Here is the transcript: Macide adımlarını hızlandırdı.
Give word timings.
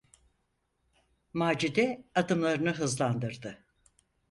Macide 1.33 2.03
adımlarını 2.15 2.71
hızlandırdı. 2.73 3.65